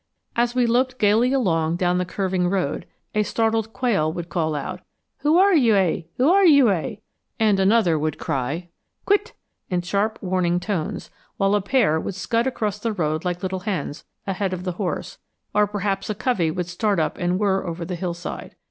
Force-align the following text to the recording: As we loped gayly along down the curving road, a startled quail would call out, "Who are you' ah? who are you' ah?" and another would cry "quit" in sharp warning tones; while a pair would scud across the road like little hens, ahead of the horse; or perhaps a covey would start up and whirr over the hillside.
As 0.35 0.55
we 0.55 0.65
loped 0.65 0.97
gayly 0.97 1.31
along 1.31 1.75
down 1.75 1.99
the 1.99 2.05
curving 2.05 2.49
road, 2.49 2.87
a 3.13 3.21
startled 3.21 3.71
quail 3.71 4.11
would 4.11 4.29
call 4.29 4.55
out, 4.55 4.81
"Who 5.19 5.37
are 5.37 5.53
you' 5.53 5.75
ah? 5.75 6.01
who 6.17 6.27
are 6.27 6.43
you' 6.43 6.71
ah?" 6.71 6.95
and 7.39 7.59
another 7.59 7.99
would 7.99 8.17
cry 8.17 8.69
"quit" 9.05 9.33
in 9.69 9.83
sharp 9.83 10.17
warning 10.19 10.59
tones; 10.59 11.11
while 11.37 11.53
a 11.53 11.61
pair 11.61 11.99
would 11.99 12.15
scud 12.15 12.47
across 12.47 12.79
the 12.79 12.93
road 12.93 13.23
like 13.23 13.43
little 13.43 13.59
hens, 13.59 14.03
ahead 14.25 14.53
of 14.53 14.63
the 14.63 14.71
horse; 14.81 15.19
or 15.53 15.67
perhaps 15.67 16.09
a 16.09 16.15
covey 16.15 16.49
would 16.49 16.65
start 16.65 16.97
up 16.99 17.19
and 17.19 17.37
whirr 17.37 17.63
over 17.63 17.85
the 17.85 17.93
hillside. 17.93 18.55